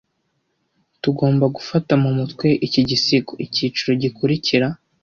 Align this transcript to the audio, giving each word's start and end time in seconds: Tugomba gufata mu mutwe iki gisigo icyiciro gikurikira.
Tugomba 1.01 1.45
gufata 1.55 1.93
mu 2.03 2.09
mutwe 2.17 2.47
iki 2.67 2.81
gisigo 2.89 3.33
icyiciro 3.45 3.91
gikurikira. 4.03 4.67